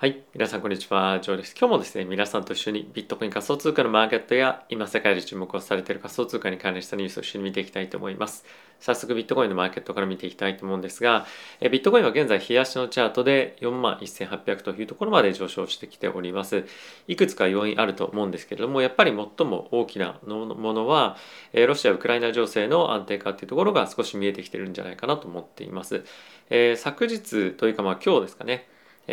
[0.00, 0.22] はい。
[0.32, 1.20] 皆さん、こんにちは。
[1.20, 1.54] ジョーです。
[1.54, 8.46] 今日もですね、皆さんと一緒にビットコイン仮想通貨のマーケットや、今世界で注目をされている仮想通貨に関連したニュースを一緒に見ていきたいと思います。
[8.78, 11.26] 早速、ビットコインのマーケットから見ていきたいと思うんですが、
[11.60, 16.64] えビットコインは現在、冷やしのチャートで41,800というところまで上昇してきております。
[17.06, 21.18] いくつか要因あると思うんですけれども、やっぱり最も大きなものは、
[21.52, 26.04] えロシア・ウクライナ情勢の安定化というところが少し見えてきてるんじゃないかなと思っています。
[26.48, 28.66] えー、昨日というか、まあ今日ですかね、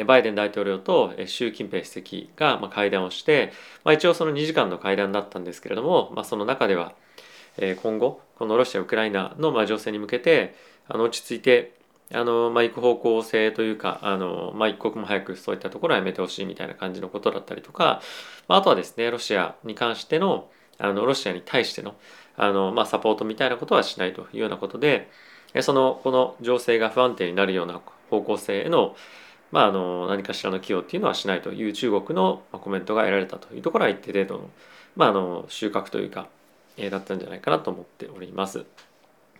[0.06, 3.52] バイデン大統領と習近平主席が会談をして、
[3.84, 6.94] まあ、一応その2時間の会談だったんですけれども、まあ、その中では
[7.82, 10.56] 今後このロシア・ウクライナの情勢に向けて
[10.88, 11.74] あの落ち着いて
[12.14, 18.02] あの、まあ、行く方向性というかあの、まあ、一刻も早くそういったところはやめてほしいみたいな感じのことだったりとか、
[18.47, 20.50] まあ、あとはですねロシアに関しての
[20.80, 21.96] あのロシアに対しての
[22.36, 25.10] あの、まあ、サポートみたいなことはしないというようなことで
[25.61, 28.96] そのこの情勢が不安定になるような方向性への
[29.51, 34.50] まあ、あの何かしらの寄与っていうのはしないという中国のコメントが得られたというところは一定程度の,、
[34.95, 36.27] まあ、あの収穫というか、
[36.75, 38.66] えー、だったんじゃないかなと思っております。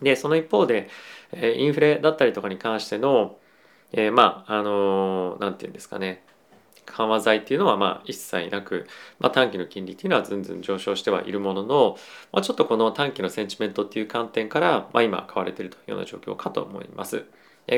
[0.02, 0.90] でその一方で、
[1.32, 3.38] えー、インフレだったりとかに関しての、
[3.92, 6.24] えー、まああのなんていうんですかね
[6.86, 8.88] 緩和剤っていうのはまあ一切なく、
[9.20, 11.98] まあ、短期の金利っていうのはずんずん上昇してはいるものの、
[12.32, 17.26] まあ、ちょっとこの短期のセンチメントっていう観点から、まあ、今買われているというような状況かと思います。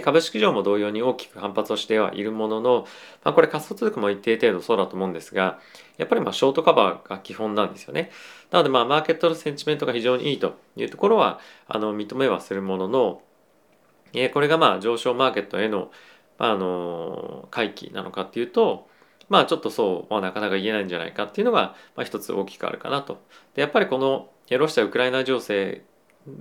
[0.04, 2.88] 株式上も同様に大きく反発をしてはいるものの、
[3.24, 5.60] まあ、これ仮想通貨も一定程度そうだと思うんですが、
[5.98, 8.12] やっぱりまあショートカバーが基本なんですよね。
[8.52, 13.22] なのでまあマーケットのセンチメントが非常にいいというところはあの認めはするものの、
[14.14, 15.92] えこれがまあ上昇マーケットへの,、
[16.38, 18.88] まあ、あの回帰なのかっていうと、
[19.28, 23.22] まあちょっとそうはなかなか言えないんじゃないかっていうのが、まあ、一つ大きくあるかなと。
[23.56, 25.84] でやっぱりこのロシア・ウクライナ情勢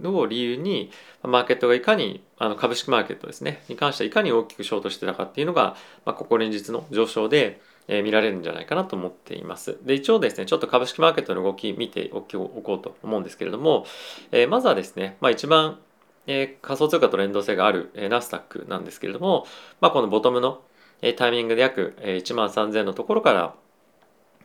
[0.04, 0.90] を理由に
[1.22, 9.78] マーケットがいかにあの株式マーケットですねに関してはいかに大きくショートしてたかっていうのが、まあ、ここ連日の上昇で、えー、見られるんじゃないかなと思っています。
[9.82, 13.86] で一応ですねちょっと株式マーケットの動き見ておこうと思うんですけれども、
[14.30, 15.78] えー、まずはですね、まあ、一番、
[16.26, 19.46] えー、仮想通貨と連動性がある、えー、ナスダックなんですけれども、
[19.80, 20.62] まあ、このボトムの、
[21.02, 23.54] えー、タイミングで約、えー、1万3000のところから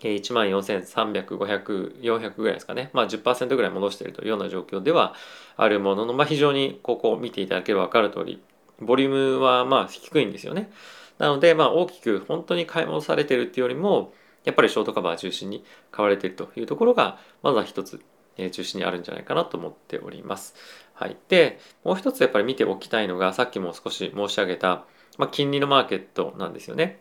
[0.10, 5.14] 1万4300、500、400ぐらいですかね、まあ10%ぐらい戻しているというような状況では
[5.58, 8.42] あるものの、まあ、非常にここを見ていただければ分かる通り、
[8.80, 10.72] ボリュームはまあ低いんですよね。
[11.18, 18.02] なので、まあ大きく本当に買い戻されているっていうよりも、やっぱりショートカバー中心に買われているというところが、まずは一つ
[18.52, 20.56] 中心にあるんじゃないかなと思っております。
[20.94, 21.18] はい。
[21.30, 24.86] で、もう一つやっぱり見ておきたいのが、さっきも少し申し上げた、
[25.18, 27.00] まあ、金利のマーケットなんですよね。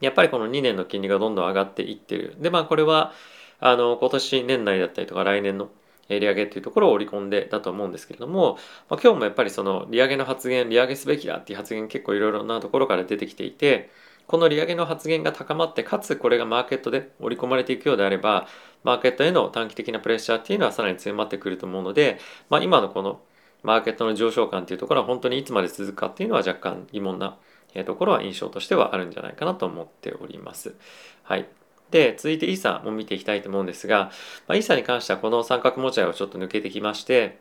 [0.00, 2.36] やっぱりこの2年の金利がどんどん上がっていってる。
[2.38, 3.12] で、まあこれは、
[3.58, 5.70] あの、今年年内だったりとか来年の
[6.08, 13.90] 利上げっていうところを織り込んでだと思うんですけれども、まあ、今日もやっぱりその利上げの発言、利上げすべきだっていう発言結構いろいろなところから出てきていて、
[14.26, 18.46] この利上げの発言が高まって、かつこれがマーケットで織り込まれていくようであれば、
[18.84, 22.18] マーケットへの短期的なプレッシャーっていうのはさらに強まってくると思うので、
[22.48, 23.20] まあ、今のこの
[23.62, 27.36] マーケットの上昇感っていうところは本当にいつまで続くかっていうのは若干疑問な
[27.84, 30.74] ところは印象としてはあるんじゃないかなと思っております。
[31.22, 31.48] はい。
[31.90, 34.10] で、続いてイーサも見ていきたいと思うんですが、
[34.46, 37.38] まあ、イーサに関してはこの三角持ち合いをちょっと抜けてきまして、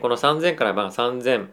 [0.00, 1.48] この3000からまあ3000、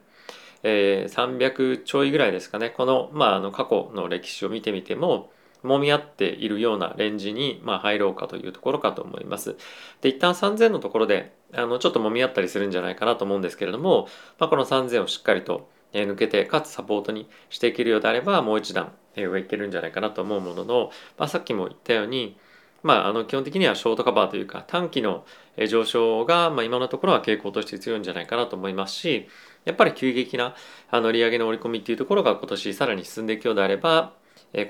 [0.63, 5.31] えー、300ちょいぐらいですかね、この,、まあ、あの過去の歴史を見てみても、
[5.63, 9.57] 揉み合っているようなレンジに、まあ、入ろうかというところかと思います。
[10.01, 14.07] で、一旦3000のところで、あの、ちょっと揉み合ったりするんじゃないかなと思うんですけれども、
[14.39, 22.37] まあ、この3000をしっかりと抜けてかつサポートにしていけるようであればもう一段上いけるんじゃないかなと思うものの、まあ、さっきも言ったように、
[22.83, 25.25] まあ、あの基本的にはショートカバーというか短期の
[25.67, 29.27] 上昇が、まあ、今のところは傾向として強いんじゃないかなと思いますし
[29.65, 30.55] やっぱり急激な
[30.91, 34.13] あの利上げの織り込みっていうところが今年さらに進んでいくようであれば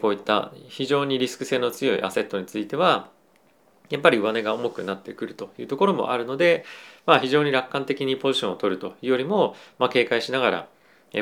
[0.01, 3.09] こういった非常にリスク性の強いアセットについては
[3.89, 6.65] やっぱり上値が重くなってくるというところもあるので、
[7.05, 10.67] まあ、非常に楽観的にポジションを取るというよりも、まあ、警戒しながら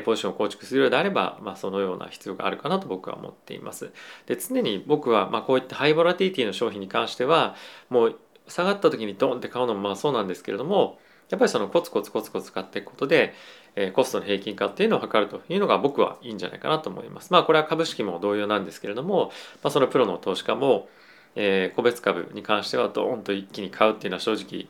[0.04, 3.92] ポジションを構築するようであれば、まあ、そのような必要があるかなと僕は思っています。
[4.26, 7.56] で常に僕は、まあ、こういったハイボラティティの商品に関しては
[7.90, 11.00] もう下がった時にドンって買うのもまあそうなんですけれども
[11.30, 13.34] やっぱりそのコツコツコツコツ買っていくことで、
[13.76, 17.34] えー、コストの平均化っていうのを測るというのが僕はいいんじゃないかなと思います。
[17.34, 19.32] まあこれは株式も同様なんですけれども、
[19.64, 20.88] まあ、そのプロの投資家も、
[21.36, 24.68] えー、個別株に関してはドーンと一気に買うっていうのは正直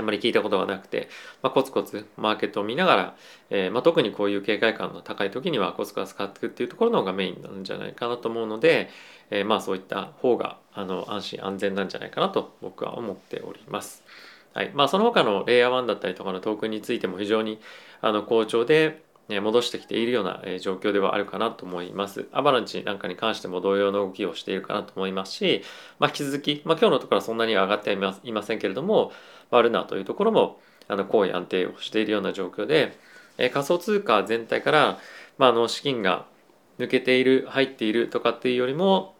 [0.00, 1.08] あんまり聞いたことがなくて、
[1.42, 3.16] まあ、コツコツマーケットを見ながら、
[3.50, 8.88] えー、まあ、特にこういう警戒感の高い時にはコツコツ買っていくっていうところの方がメインなんじゃないかなと思うので、
[9.30, 14.04] えー、まあそういった方があの安心安全なんじゃないかなと僕は思っております。
[14.52, 17.58] はいまあ、その他のレイヤー1だったりとかのトークンについても非常に
[18.00, 22.28] あの好調で、戻してきているような状況ではあるかなと思います。
[22.32, 25.62] アバランチなんかに関しても同様の動きをしているかなと思いますし、
[25.98, 29.12] まあ、引き続き、まあ、今日のところはそんなに上がってはいませんけれども、
[29.50, 32.98] まあ、ルナというところもあの好意安定をしているような状況で、
[33.38, 34.98] え仮想通貨全体から、
[35.38, 36.26] まあ、の資金が
[36.78, 39.14] 抜けている入っているとかっていうよりも、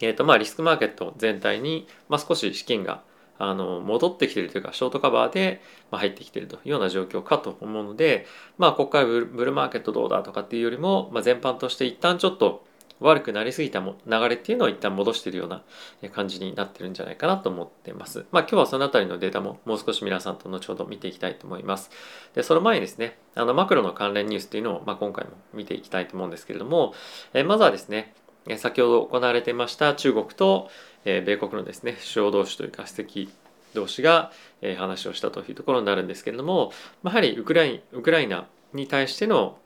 [0.00, 3.02] えーとまあ、リスクマーケット全体に、まあ、少し資金が
[3.40, 8.26] あの戻ってきてるというかショートカバーで入ってきてるというような状況かと思うので
[8.58, 12.64] まあここからブルーマーケットどうだとかっていうよりも、まあ、全般として一旦ちょっと
[13.00, 15.62] 悪くなりすぎたも流れっていうのを一旦戻してるような
[16.10, 18.26] 感じになってるんじゃないかなと思ってます。
[18.30, 21.90] まあ今日はそのあたりのデータももう少し皆さんと後ほど見ていきたいと思います。
[22.34, 26.92] で、その前にですね、あのマクロの関連ニュースっていうのを、まあ、今回も見ていきたいと思うんですけれども、
[27.32, 28.14] えまずはですね、
[28.58, 30.68] 先ほど行われていました中国と、
[31.04, 33.30] え米国のですね、首相同士というか主、席
[33.74, 34.32] 同士が、
[34.62, 39.58] え話をしたというところになるんですけれども、まあ、やはりウクライウクライナに対しての、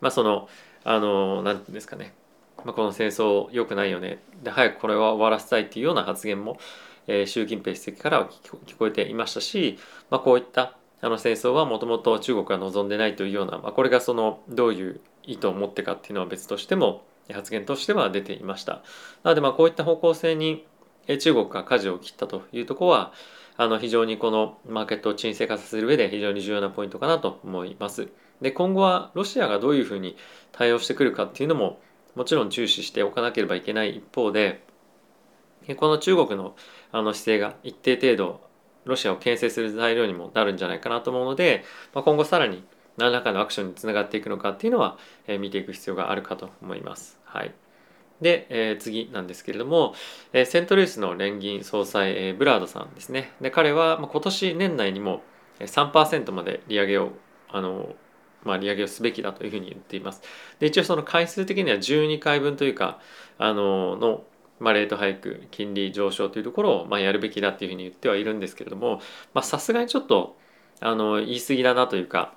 [0.00, 0.48] まあ、その、
[0.84, 2.14] あの、なんていうんですかね、
[2.64, 6.58] まあ、この戦争良くないよねで早くこれは終わらせたいっていうような発言も、
[7.06, 9.78] えー、習近平主席からは聞こえていましたし、
[10.10, 18.82] まあ、こういったあの戦争はもともと中国が望んでないというような、まあ、これがそのどういう意図を持ってかっていうのは別としても発言としては出ていました。
[19.22, 20.64] なのでまあこういった方向性に
[21.20, 23.12] 中国が舵を切ったというところは
[23.56, 28.08] あの非常にこのマーケットを沈静化させる上で非常に重要なポイントかなと思います。
[28.40, 30.16] で今後はロシアがどういうふうに
[30.52, 31.80] 対応してくるかっていうのも
[32.14, 34.64] もちろん注視しておかなければいけない一方で
[35.76, 36.54] この中国の
[36.92, 38.40] あの姿勢が一定程度
[38.84, 42.62] ロシアを牽制する材料にもなるんじゃないかなと思うので、まあ、今後さらに
[42.96, 47.18] 何らかのアクションにつながっていくのかっていうのは、えー、見ていく必要があるかと思います。
[47.24, 47.54] はい、
[48.20, 49.94] で、えー、次なんですけれども、
[50.32, 53.32] えー、セントルイスの連銀総裁、えー、ブラードさんですね。
[53.40, 55.22] で彼は、まあ、今年年内にも
[55.60, 57.12] 3%まで利上げを
[57.48, 57.94] あの
[58.46, 60.22] まあ、利上げをすべきだというふうに言っています。
[60.60, 63.00] で一応その回数的には12回分というか
[63.38, 64.24] あのの、
[64.60, 69.00] まあ、レートハイク金利上昇というところを、まあ、やるべきだっていうふうに言ってはいるんですけれども
[69.42, 70.36] さすがにちょっと
[70.80, 72.35] あの言い過ぎだなというか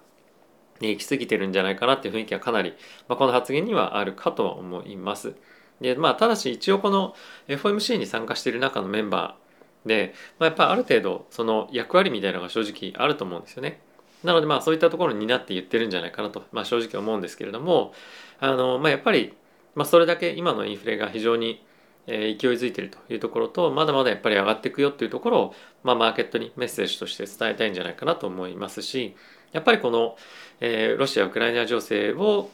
[0.88, 2.74] 行き過ぎてるんじゃないかなっていう雰囲気はかなり、
[3.08, 5.36] まあ、この発言にはあるかとは思います。
[5.82, 7.16] でまあ、ただし一応この
[7.48, 13.80] FOMC に参加している中のメンバーで、まあ、やっぱりある程度その役割みたいなのが正直あると思うんですよね。
[14.24, 17.94] なのでまあそういったところになって言ってるんじゃないかなと、まあ、正直思うんですけれども
[18.40, 19.34] あの、まあ、やっぱり、
[19.76, 21.64] まあ、それだけ今のインフレが非常に
[22.08, 29.16] 勢いづいているというところとまだまだやっぱり上がっていくよっていうところを、まあ、マーケットにメッセージとして伝えたいんじゃないかなと思いますし
[29.52, 30.18] やっぱりこの、
[30.60, 32.50] えー、ロシア・ウクライナ情勢を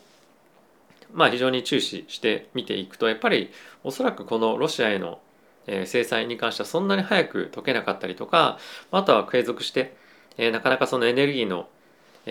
[1.13, 3.51] まあ非常に注視して見ていくとやっぱり
[3.83, 5.19] おそらくこのロシアへの
[5.67, 8.59] 制裁に関してはそんなに早く解けなかったりとか
[8.91, 9.95] あとは継続して
[10.37, 11.67] えー、なかなかそのエネルギーの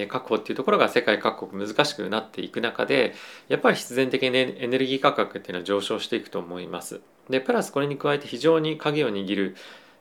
[0.09, 3.15] 確保っていうところが世界各国難しくなっていく中で
[3.49, 7.01] やっぱり必然的にエネルギー価格っていうのは上昇していくと思います。
[7.31, 9.57] でプラスこれに加えて非常に鍵を握る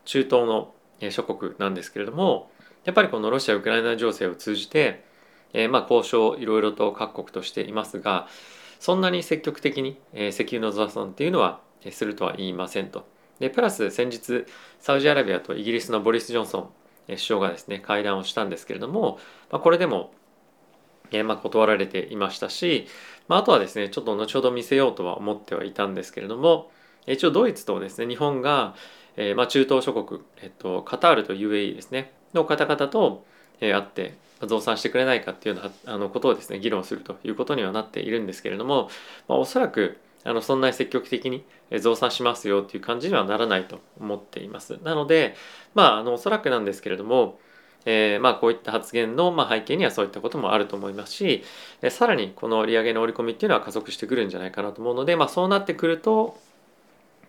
[0.06, 0.74] 中東の
[1.12, 2.50] 諸国なんですけれども
[2.86, 5.04] やっぱりこのロシア・ウクライナ情勢を通じて、
[5.54, 8.28] えー、まあ交渉いろいろと各国としていますが
[8.80, 13.06] そんなに積極的に、えー、石油の増産っていうのはするとは言いませんと。
[13.40, 14.46] でプラス先日
[14.80, 16.70] サウジアラビアとイギリスのボリス・ジョンソン
[17.08, 19.20] 首相がですね会談をしたんですけれども、
[19.52, 20.14] まあ、これでも、
[21.12, 22.88] えー、まあ断られていましたし、
[23.28, 26.72] まあ、あとはですねちょっと後ほど見せようとは思ってはいたんですけれども
[27.08, 28.76] 一応ドイツとですね日本が、
[29.18, 33.26] えー、まあ中東諸国、えっと、カタールと UAE ですねの方々と、
[33.60, 38.90] えー、会って増産してくれないかっていうようなあのことをですね議論するということにはなっているんですけれども、
[39.28, 41.44] まあ、おそらくあのそんなに積極的に
[41.82, 44.80] 増産しますよっていう感じにはならないと思っています。
[44.84, 45.36] なので、
[45.74, 47.40] まあ、あのおそらくなんですけれども、
[47.86, 51.44] えー、まあこういった発言のまあ背景にはそういったこともあると思いますし、
[51.82, 56.38] えさらにこの利上げの織り込みっていうのは加速してくるんじゃないかなと思うので、まあ、そうなってくると、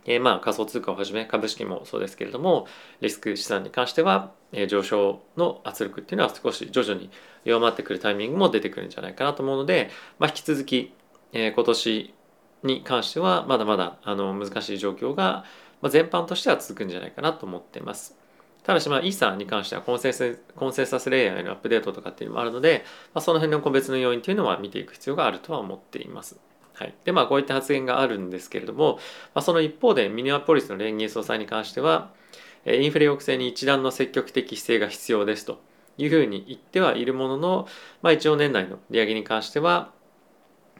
[0.06, 2.66] えー、まあ仮想通貨をはじめ株式もそうですけれども
[3.00, 7.10] リスク資産に関しては、えー、上昇の圧力っていうのは少し徐々に
[7.44, 10.94] 弱まってくるタイミングも出てくるんじゃないかなと思うので、まあ、引き続き、
[11.32, 12.14] えー、今年
[12.62, 15.44] に関してはまだまだあの難しい状況が、
[15.82, 18.16] まあ、全般としては続くんじゃないかなと思っています。
[18.64, 26.40] ただし、まあ、イーサに関してはコンセンスコンセンサスレイヤーへのアップデートとかっていうのもあるので、まあ、その辺の個別の要因というのは見ていく必要があるとは思っています。
[26.74, 28.98] はい、でまあこういった発言があるんですけれども、
[29.34, 32.10] まあ、その一方でミニアポリスの連銀総裁に関しては
[32.66, 35.60] インフレ抑制に一段の積極的姿勢が必要ですと
[35.98, 37.68] いうふうに言ってはいるものの、
[38.02, 39.92] まあ、一応年内の利上げに関しては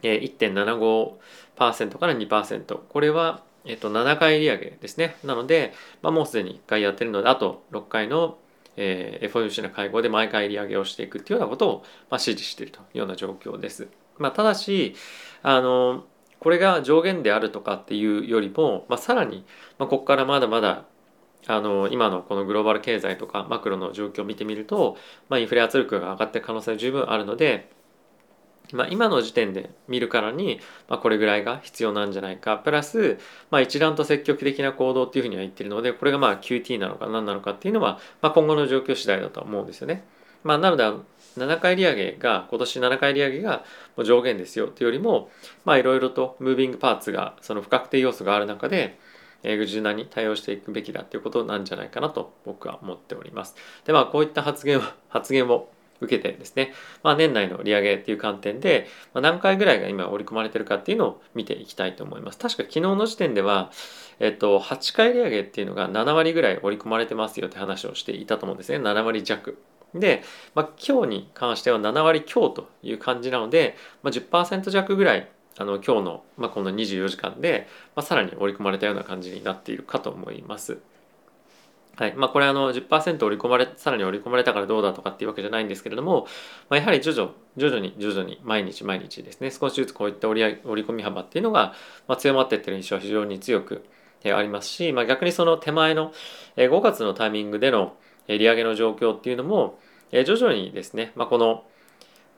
[0.01, 5.17] 1.75%から2%これはえっと、7回利上げですね。
[5.23, 5.73] なので、
[6.03, 8.37] まあ、もうすでに1回やってるので、あと6回の
[8.77, 11.77] えー、FOMC の会合で毎回利上げをしていくっていうようなことを、
[12.09, 13.87] まあ、指示しているというような状況です。
[14.17, 14.95] まあ、ただし
[15.43, 16.05] あの
[16.39, 19.45] これが上限であるとかっていうよりも、まあ、さらに、
[19.77, 20.85] まあ、ここからまだまだ
[21.47, 24.97] あの今のこのグローバル経済とかマクロの状況を見てみると、
[25.29, 27.69] まあ、インフレ圧力が上がってる可能性は十分あるので、
[28.73, 33.19] まあ、今の時点で見るからに、まあ、これぐらいが必要なんじゃないかプラス、
[33.51, 40.03] まあ、一段と積極的な行動っていうふうには言ってるのでこれがまあ QT なのか何なのかっていうのは、まあ、今後の状況次第だと思うんですよね。
[40.43, 40.83] まあ、なので
[41.39, 43.63] 7回利上げが今年7回利上げが
[44.03, 45.29] 上限ですよというよりも
[45.67, 48.99] いろいろとムービングパーツがその不確定要素がある中で
[49.43, 53.55] 柔軟に対応していくべきだということなんじゃないかなと僕は思っております。
[53.85, 55.69] でまあこういった発言を発言を
[56.01, 56.73] 受けてですね、
[57.03, 62.37] まあ、年内の利上げっていう観点で、ま、何回ぐらいが今織り込まれてるかっていうのを見ていきたいと思います。
[62.37, 63.71] 確か昨日の時点では、
[64.19, 68.79] えっと、8回利上げっていうのが7割ぐらい織り込まれてますよって話をしていたと思うんですね。
[68.79, 69.57] 7割弱。
[69.99, 70.23] で、
[70.53, 80.77] まあ、今日に関しては7割強という感じなので、まあ、10%弱ぐらいあの今日の、まあ、この24時間で、まあ、さらに織り込まれたような感じになっているかと思います。
[81.97, 86.27] はいまあ、これあの10%織り込まれさらに織り込まれたからどうだとかっていうわけじゃないんですけれども、
[86.69, 91.73] まあ、やはり徐々徐々に徐々に毎日毎日ですね少しずつこういった織り織り込み幅っていうのが、
[92.09, 93.85] まあ、強まっていってる印象は非常に強く
[94.25, 96.11] ありますし、まあ、逆にその手前の
[96.57, 97.95] 5月のタイミングでの
[98.27, 99.79] 利上げの状況っていうのも
[100.11, 101.65] 徐々にですね、まあ、この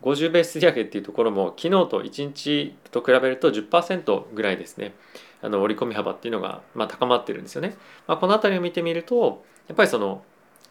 [0.02, 4.94] 50ベース利上げっていうところも昨日と1日と比べると10%ぐらいですね
[5.42, 7.76] あの織り込み幅っていうのが、まあ、高まってるんですよね。
[8.08, 10.24] まあ、この辺りを見てみるとやっぱりその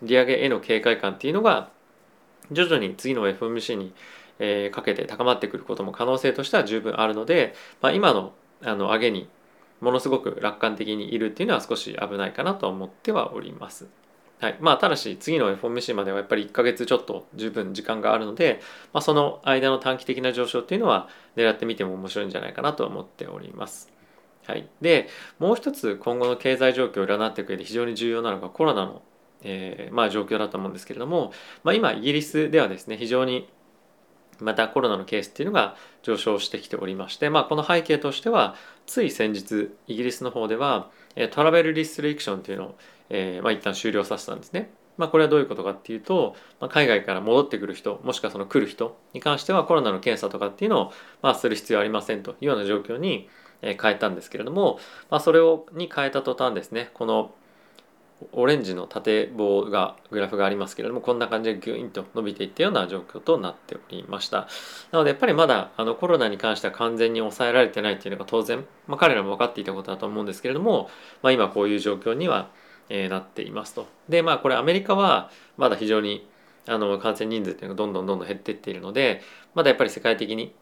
[0.02, 1.70] 利上げへの警戒感っていうのが
[2.50, 3.92] 徐々に次の FMC に、
[4.38, 8.32] え、かけて高まってくることも可能性としては十分あるので、まあ、今の
[8.62, 9.28] あの上げに
[9.80, 13.86] ものすごく楽観的にいるっていうのは少し危ないかなと思ってはおります。
[14.38, 18.60] はい、まあただし次の FOMC まではやっぱり1ヶ月ちょっと十分時間があるので、
[18.92, 23.90] まあ、その間の短期的な上昇っていうのは狙ってみても面白いんじゃないかなと思っております。
[24.46, 29.02] はい、でもう一つ今後の経済状況を占っていく上で非常に重要なのがコロナの、
[29.42, 31.32] えー、まあ、状況だと思うんですけれども、
[31.64, 33.48] まあ、今イギリスではですね非常に
[34.38, 38.54] またコロナのケースっていうのが上昇してきておりまして、まあ、この背景としては
[38.86, 40.90] つい先日イギリスの方では
[41.30, 42.78] トラベルリストリクションというのを
[43.10, 44.70] えー、まあ、一旦終了させたんですね。
[44.96, 53.28] まあ、これはどういうことかっていうと、まあ、海外から戻ってくる人もしくはその来る人に関してはコロナの検査とかっていうのを、まあ、する必要ありませんというような状況に
[53.60, 54.78] 変えたんですけれども、
[55.10, 57.34] まあ、それをに変えた途端ですねこの
[58.32, 64.48] オレンジの縦棒がグラフがありますけれどもこんな感じでギュインと伸びていったような状況となっておりました
[64.90, 70.88] なのでやっぱりまだあのコロナに関しては完全に抑えられてないっていうのが当然、まあ、彼らも分かっていたことだと思うんですけれども、
[71.22, 72.48] まあ、今こういう状況には
[72.88, 73.86] えー、なっていますと。
[74.08, 76.26] でまあこれアメリカはまだ非常に
[76.66, 79.22] あの感染人数っていうのがどんどんどんどん減っていっているので
[79.54, 80.52] まだやっぱり世界的に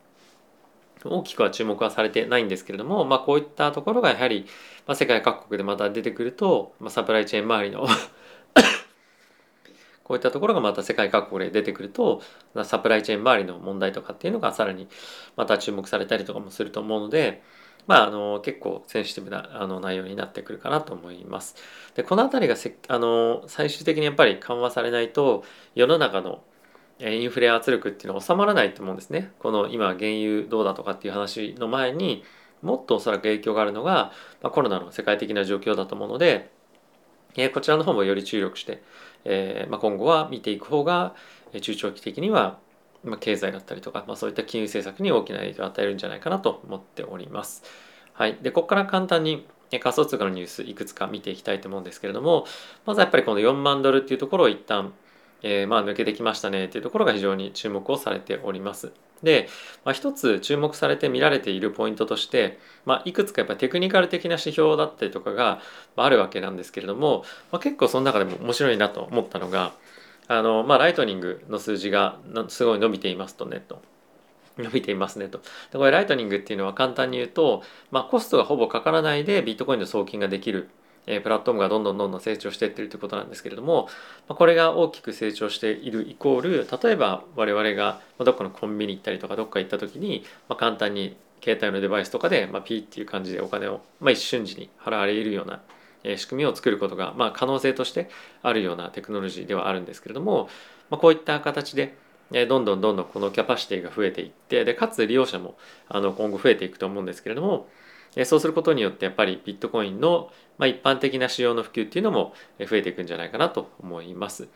[1.05, 4.47] 大きくは注目はされてないんですけれども、まあ、こういったところがやはり、
[4.87, 7.87] まあ、世界各国でまた出てくると、まあ、サプライチェーン周りの
[10.05, 12.23] こういったところがまた世界各国で出てくると
[12.65, 14.89] サプライチェーン周りの問題とかっていうのがさらに
[15.37, 17.43] また注目されたりとかもすると思うので、
[17.87, 21.57] まあ、あの結構センシティブなあの内容になってくるかなと思います。
[21.95, 25.45] でこの辺りがせあの最終的にやっぱり緩和されないと
[25.75, 26.43] 世の中の
[27.01, 29.33] インフレ圧力っていうのは収まらないと思うんですね。
[29.41, 32.25] この今原油どうだとかっていう話の前に
[32.63, 36.51] もっとおそらく影響があるのが、まあ、コロナの世界的な状況だと思うので、
[37.37, 38.83] え、こちらの方もより注力して、
[39.25, 41.15] えーまあ、今後は見ていく方が
[41.61, 42.59] 中長期的には
[43.05, 47.63] まあ、経済だったりとか、ま、そういった金融政策に大きな影響を与えるんじゃないかなと思っております。
[48.15, 52.47] はい、でここから簡単に仮想通貨のニュースいくつか見ていきたいと思うんですけれども
[52.87, 54.93] まずやっぱりこの4万ドルっていうところを一旦、
[55.47, 58.93] えー、まあ抜けてきましたねっていうところが非常に注目をされております。
[59.23, 59.49] で、
[59.85, 65.61] まあ、一つ注目されて見られているポイントとして、まあ、いくつかやっぱテクニカル的な指標だったりとかが
[65.97, 69.73] あるわけなんですけれども、まあ、結構その中でも面白いなと思ったのが
[70.29, 73.83] あの、まあ、ライトニングの数字がすごい伸びていますとねと。
[74.57, 75.39] 伸びていますねと。
[75.73, 80.69] でこれライトニングっていうのは簡単に言うと、まあ、コストがほぼかからないでビットコインの送金ができる、
[81.07, 83.89] え、プラットフォームがどんどんどんどん成長していってるということなんですけれども、
[84.29, 95.61] ま、これが大きく成長しているイコール例えば我々がどっかのコンビニ行ったりとかどっか行った時に、ま、簡単に携帯のデバイスとかで、まあ、ピーっていう感じでお金を、ま、一瞬時に払われるような
[96.17, 98.09] 仕組みを作ることが、ま、可能性として
[98.43, 100.49] あるようなテクノロジーではあるんですけれども、
[100.91, 101.97] ま、こういった形で
[102.49, 105.57] どんどんどんどんこのキャパシティが増えていってでかつ利用者も
[105.89, 107.69] あの今後増えていくと思うんですけれども
[108.25, 110.31] そうすることによってやっぱりビットコインの、
[110.61, 114.49] 一般的な使用の普及っていうのも増えていくんじゃないかなと思います。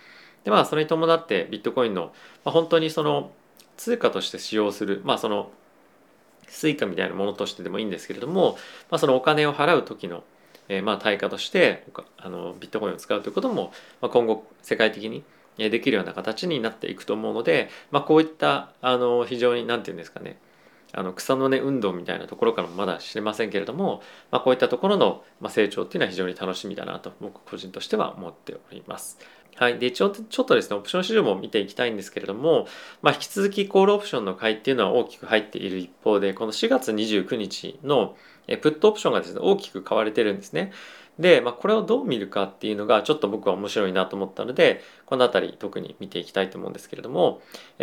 [0.44, 2.12] でまあそれに伴ってビットコインの、
[2.44, 3.32] 本当にその
[3.76, 5.50] 通貨として使用するまあその
[6.46, 8.58] Suica みたいなものとしてでもいいんですけれども、
[8.90, 10.24] まあ、そのお金を払う時の、
[10.68, 11.84] え、まあ対価として
[12.16, 15.24] あのビットコインを使うということも、ま、今後世界的に
[15.58, 20.38] できるような形になっていくと思うので、まあ、こういったあの非常に何て言うんですかね
[20.92, 29.18] あの草の根運動みたいなところからもまだ知れませんけれども、まあ、こういったところの成長っていうのは非常に楽しみだなと僕個人としては思っております。
[29.56, 29.78] はい。
[29.78, 32.68] で、一応ちょっとですね、オプション市場も見ていきたいんですけれども、
[33.02, 38.16] まあ、引き続きコールオプションの買いっていうのは大きく入っている一方で、この4月29日の
[38.62, 40.72] プットオプションがですね、大きく買われてるんですね。
[41.18, 47.40] で、まあ、これをどう見るかっていうのがちょっと僕は面白いなと思ったので、この辺り特に見ていきたいと思うんですけれども、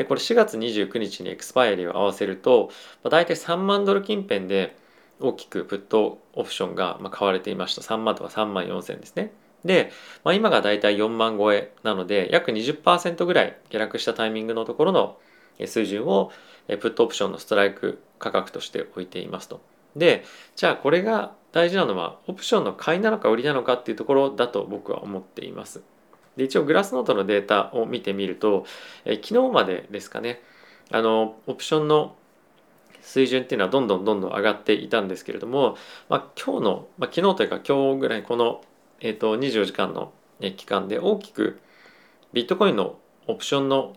[0.08, 2.70] これ4月29日にエクスパイアリーを合わせると、
[3.04, 4.76] まあ、大体3万ドル近辺で
[5.20, 7.82] 大きくプットオプションが買われていました。
[7.82, 9.32] 3万とか3万4千ですね。
[9.66, 9.92] で、
[10.24, 15.18] まあ、今がだいたい4万超えなので約20%ぐらい下落したタイミングのところの
[15.66, 16.32] 水準を
[16.68, 19.62] プットオプションのストライク価格として置いていますと。
[19.96, 20.24] で
[20.56, 25.82] じゃあこれが大事なのはオプションの買いなのか売りなのかっていうところだと僕は思っています。
[26.36, 28.66] で一応グラスノートのデータを見てみると
[29.06, 30.42] え昨日までですかね
[30.92, 32.16] あのオプションの
[33.02, 35.78] 水準っていうのはどんどんどんどん上がっていたんですけれども、
[36.10, 38.62] まあ、今日の、まあ、昨日というか今日ぐらいこの
[39.02, 41.60] えーと、24時間の期間で大きく
[42.34, 42.98] ビットコインの
[43.28, 43.96] オプションの、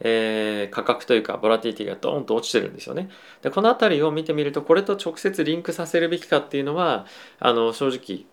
[0.00, 3.10] えー、価格というかボラティティがドーンと落ちてるんですよね。
[3.42, 7.06] でこの辺りを見てみるとこれと直接リンクさせるべきかっていうのは
[7.40, 8.26] あの正直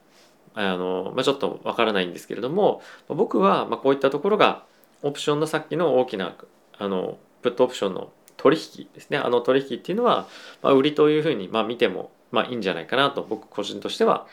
[0.54, 4.64] あの、まあ、ちょっとわからないんですけれども僕はまあこういったところが
[5.02, 6.36] オプションのさっきの大きな
[6.78, 10.28] あのプットオプションの取引ですねあの取引っていうのは、
[10.62, 14.28] まあ、売りというふうにまあ見てもまあいいんじゃないかなと僕個人としては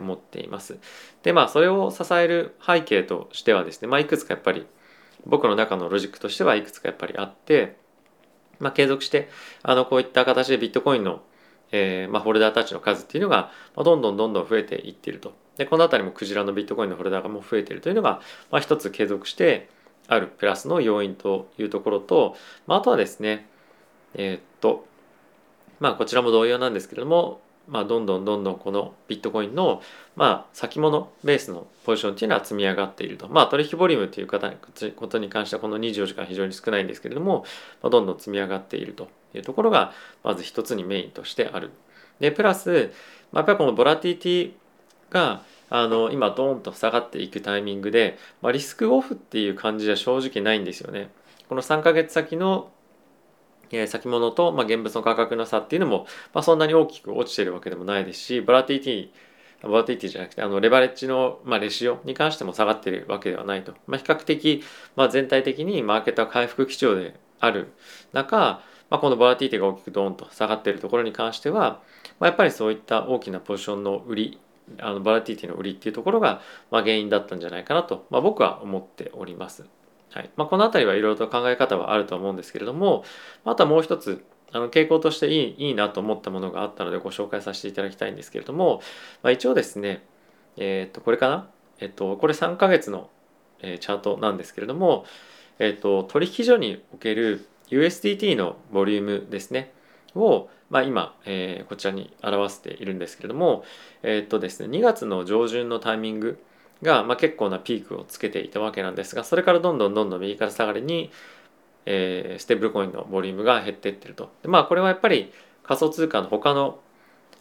[0.00, 0.78] 思っています。
[1.22, 4.66] でまあそれを支える背景としてはですね、まあ、いくつかやっぱり
[5.26, 7.76] 僕の中のロジックとしてはいくつかやっぱりあって、
[8.58, 9.28] まあ、継続して
[9.62, 11.22] あのこういった形でビットコインの、
[11.72, 15.34] えーまあ、ホルダーたちの数っていうのが、まあ、どんどんどんどん増えていっていると。
[15.56, 19.68] でこの辺りもクジラのビットコインのホルダーがもう増えているというのが、まあ、一つ継続して
[20.06, 22.36] あるプラスの要因というところと、
[22.68, 23.48] まあ、あとはですね
[24.14, 24.86] えー、っと
[25.80, 29.82] まあこちらも同様なんですけれどもまあ、どんどんどんどんこのビットコインの、
[30.16, 33.28] まあ、先物ベースのポジションっていうのは積み上がっていると。
[33.28, 37.44] まあ、取引ボリュームということに関してはこの24時間非常に少ないんですけれども、
[37.82, 39.92] まあ、どんどん積み上がっているというところが、
[40.24, 41.70] まず一つにメインとしてある。
[42.20, 42.92] で、プラス、
[43.32, 44.52] まあ、やっぱりこのボラティティ
[45.10, 51.10] が、あの今ドーンと下がっていくタイミングで、まあ、リスクオフっていう感じじゃ正直ないんですよね。
[51.48, 52.70] この3ヶ月先の
[53.72, 59.08] え先物と、ま、現物の価格の差っていうのも、ま、そんなに大きく落ちてるわけでもないですしボラティティ
[59.62, 64.62] ボラティティじゃなくてあのレバレッジの、ま、レシオに関しても下がってるわけではないと、ま、比較的、
[64.94, 67.72] ま、全体的にマーケットは回復基調である
[68.12, 71.82] 中、まあ、このボラティティが大きくドーンと下がっているところに関しては、
[72.20, 74.38] まあ、やっぱりそういった大きなポジションの売り
[74.80, 79.77] あのボラティティの売りっていうところが、まあ、原因だったんじゃないかなと、まあ、僕は思っております。
[80.10, 80.30] はい。
[80.36, 83.04] まあ、この辺りはいろいろと考え方はあると思うんですけれども
[83.44, 88.80] あともう一つあの傾向としていいいいなと思ったものがあったのでご紹介させていただきたいんですけれども、
[89.22, 90.02] まあ、一応ですね、
[90.56, 93.10] えっ、とこれかな、えっ、とこれ3ヶ月の、
[93.60, 95.04] えー、チャートなんですけれども、
[95.58, 99.72] えっ、と取引所における USDT のボリュームですね
[100.14, 103.64] を、まあ、今、えー、こちらに表しているんですけれども、
[104.02, 106.38] えっ、とですね、2月の上旬のタイミング
[106.82, 111.10] が、まあ、結構なピークをつけていたわけなんですがそれからどんどんどんどん右から下がりに、
[111.86, 116.80] えー、ステーブルコインのボリュームが減っていってるとでまあこれはやっぱり仮想通貨の他の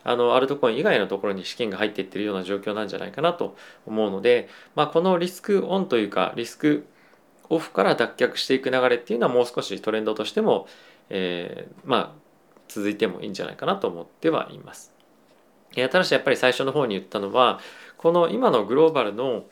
[0.04, 6.88] あのアルトコイン以外のところに資金が入っていってるような状況なんじゃないかなと思うので、まあ、このリスクオンというかリスク
[7.50, 10.68] オフから脱却していく流れっていうのはもう少しトレンドとしても、
[11.10, 12.12] えー、まあ
[12.70, 14.94] 続いてもいいんじゃないかなと思ってはいます。
[15.76, 17.60] ただしやっぱり最初の方に言ったのは
[17.98, 19.46] この今のグローバルの、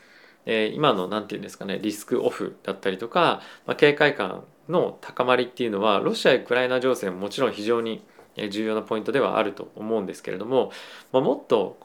[0.46, 8.04] えー、今の何て言うんですかねリスクオフだったりとか、まあ、警戒感の高まりっていうのはロシア・ウクライナ情勢ももちろん非常に
[8.50, 10.72] 重要なポイントではあると思うんですけれども、
[11.12, 11.78] まあ、もっと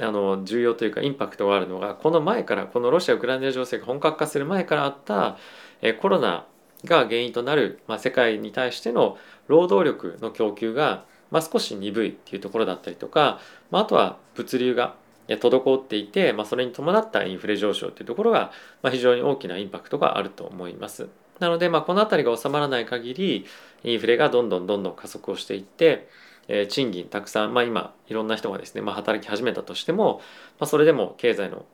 [0.00, 5.38] あの重要というかインパクトがあるのがこの前からこのロシア・ウクライナ情勢が本格化する前からあった
[5.82, 6.46] えコロナ
[6.84, 13.38] が原因となる、まあ、世界に対しての労働力の供給が、まあ、少し鈍いっていうところだったりとか、
[13.70, 14.96] まあ、あとは物流が
[15.28, 21.08] 滞っていて、まあ、それに伴ったインフレ上昇というところが、まあ、非常に大きなインパクトがあると思います。
[21.40, 23.46] なので、まあ、この辺りが収まらない限り
[23.82, 26.08] インフレがどんどんどんどん加速をしていって、
[26.46, 30.20] えー、賃金たくさん、まあ、今いろんな人がですね、まあ、働き始めたとしても、
[30.60, 31.64] まあ、それでも経済の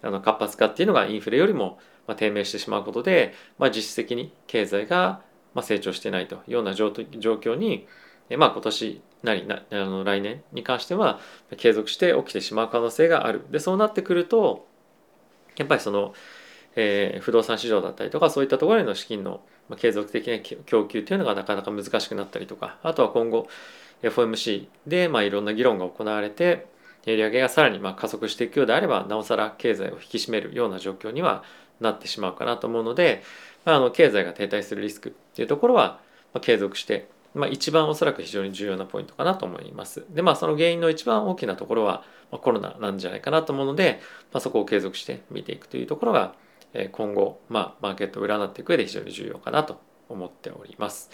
[0.00, 5.20] あの活発化っていうのがインフレよりもまあ、低迷してしまうことで、まあ、実質的に経済が
[5.54, 7.86] まあ成長してないというような状況に、
[8.36, 11.18] まあ、今年なりなあの来年に関しては
[11.56, 13.44] 継続して起きてしまう可能性がある。
[13.50, 14.66] でそうなってくると
[15.56, 16.14] やっぱりその、
[16.76, 19.40] えー、不動産市場だったりとかそういったところへの資金の
[19.76, 23.48] 継続的な供給というのがなかなか難しくなったりとかあとは今後
[24.02, 26.66] FOMC でまあいろんな議論が行われて
[27.04, 31.42] 利上げがさらにまあ加速していくようであればなおさら経済を引き締めるような状況には
[31.80, 33.22] なってしまうかなと思うので、
[33.64, 36.00] まあ、あの経済が停滞するリスクっていうところは
[36.40, 40.04] 継続して、まあ、一番おそらく非常に重要なポイントかなと思います。
[40.10, 44.00] でまあその原因の一番大きなところは、まあ、コロナなんじゃないかなと思うので、
[44.32, 46.34] まあ、そこを継続して見ていくというところが
[46.92, 51.10] 今後、まあ、マーケットを占っていく上で非常に重要かなと思っております。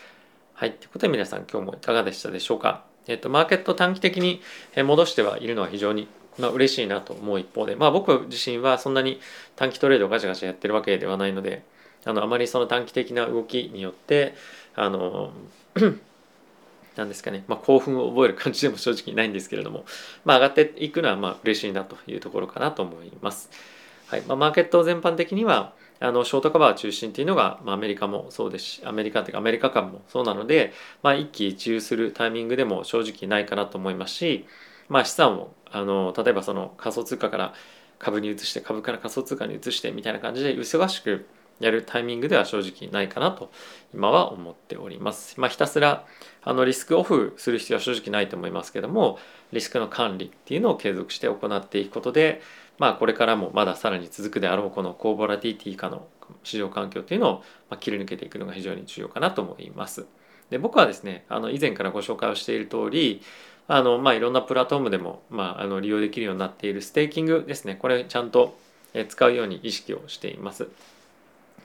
[0.55, 0.73] はい。
[0.73, 2.85] ということで皆さん今日もいかがでしたでしょうか？
[3.07, 4.41] えっと、マーケット短期的に
[4.77, 9.21] 戻してはいるのは非常にまあ嬉しいなと思う一方で、まあ僕自身はそんなに
[9.57, 11.65] 短期トレードをガチャガチャやってるわけではないので、
[12.05, 14.35] あの、あまりその短期的な動きによって、
[14.75, 15.33] あの、
[16.97, 19.85] なんですかね、まあ、興奮を覚える感じでも正直ないんですけれども、
[20.25, 23.51] まあ、上がっていくのはまあ嬉しいなというところかなと思います。
[24.07, 24.23] はい。
[24.23, 34.47] まあ、マーケット全般的には、あのショートカバー中心っていうのが、まあ、アメリカもそうですしアメリカっていうかアメリカ株もそうなので、まあ、一喜一憂するタイミングでも正直ないかなと思いますし、
[34.89, 37.55] まあ、資産をあの例えばその仮想通貨から
[37.99, 41.27] 株に移して株から仮想通貨に移してみたいな感じで忙しく
[41.61, 43.51] やるタイミングでは正直ないかなと
[43.93, 45.41] 今は思っております。
[45.41, 46.05] まあ、ひたすら
[46.43, 49.19] あのリスクオフする必要は正直ないと思いますけども
[49.53, 52.43] リスクの管理っていうのを継続して行っていくことで
[52.79, 56.07] まあこれからもまださらに続くであろうこの高ボラティティ化の
[56.43, 60.07] 市場環境っていうのを切り抜けていくのが非常に重要かなと思います。
[60.51, 63.23] で僕はですねあの以前からご紹介をしている通り
[63.67, 68.57] あのまあいろんなプラットフォームでも、まあ、あの利用できるようになっているステーキングですねこれちゃんと
[69.09, 70.69] 使うように意識をしています。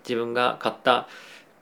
[0.03, 1.07] 自分が買った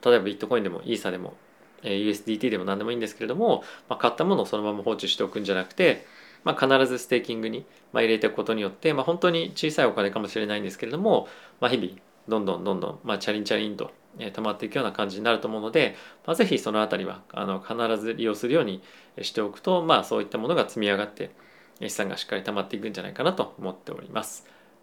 [0.04, 1.36] 例えばビットコインでもイーサでも
[1.84, 6.06] USDT でも何でもいいんですけれども、まあ、買ったものをそのまま放置しておくんじゃなくて
[6.48, 11.28] まあ、必ずステーキングに入れていくことによって、まあ、本当に小さいお金かもしれないんですけれども、
[11.60, 11.90] まあ、日々
[12.30, 13.92] どんどんどんどん、まあ、チャリンチャリンと
[14.34, 15.96] 溜まっていくような感じになると思うので、
[16.26, 18.82] まあ、ぜひそのあたりはあの必ず利用するように
[19.22, 21.32] しておくと、まあ、そういったものが積み上がって
[21.82, 24.57] 資産がしっかり溜まっていくんじゃないかなと思っております。